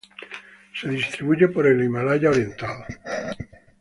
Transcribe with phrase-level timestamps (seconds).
[0.73, 2.83] Se distribuye por el Himalaya oriental.